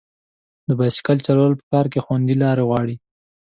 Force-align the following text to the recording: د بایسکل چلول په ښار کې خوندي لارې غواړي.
د 0.67 0.69
بایسکل 0.79 1.17
چلول 1.27 1.51
په 1.57 1.63
ښار 1.69 1.85
کې 1.91 2.03
خوندي 2.05 2.35
لارې 2.43 2.63
غواړي. 2.69 2.95